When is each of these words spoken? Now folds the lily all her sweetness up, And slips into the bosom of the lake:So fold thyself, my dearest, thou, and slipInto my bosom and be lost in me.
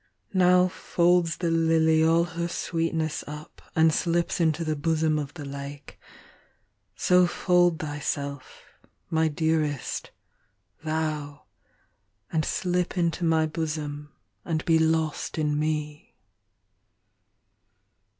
Now 0.33 0.67
folds 0.67 1.37
the 1.37 1.51
lily 1.51 2.03
all 2.03 2.23
her 2.23 2.47
sweetness 2.47 3.23
up, 3.27 3.61
And 3.75 3.93
slips 3.93 4.39
into 4.41 4.63
the 4.65 4.75
bosom 4.75 5.19
of 5.19 5.31
the 5.35 5.45
lake:So 5.45 7.27
fold 7.27 7.77
thyself, 7.77 8.63
my 9.11 9.27
dearest, 9.27 10.09
thou, 10.83 11.43
and 12.31 12.43
slipInto 12.43 13.21
my 13.21 13.45
bosom 13.45 14.11
and 14.43 14.65
be 14.65 14.79
lost 14.79 15.37
in 15.37 15.59
me. 15.59 16.15